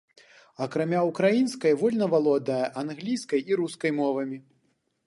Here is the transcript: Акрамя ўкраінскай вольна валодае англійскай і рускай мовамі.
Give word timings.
Акрамя 0.65 1.01
ўкраінскай 1.09 1.75
вольна 1.83 2.09
валодае 2.15 2.61
англійскай 2.85 3.41
і 3.53 3.61
рускай 3.63 3.91
мовамі. 4.01 4.37